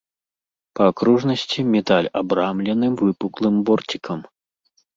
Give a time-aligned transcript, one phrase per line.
[0.79, 4.19] Па акружнасці медаль абрамлены выпуклым борцікам.